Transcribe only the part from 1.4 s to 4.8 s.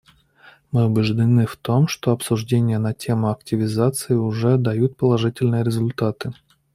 в том, что обсуждения на тему активизации уже